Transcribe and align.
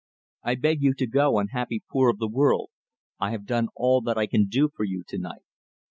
"I 0.41 0.55
beg 0.55 0.81
you 0.81 0.95
to 0.95 1.05
go, 1.05 1.37
unhappy 1.37 1.83
poor 1.87 2.09
of 2.09 2.17
the 2.17 2.27
world! 2.27 2.71
I 3.19 3.29
have 3.29 3.45
done 3.45 3.67
all 3.75 4.01
that 4.01 4.17
I 4.17 4.25
can 4.25 4.47
do 4.47 4.67
for 4.75 4.83
you 4.83 5.03
tonight." 5.07 5.43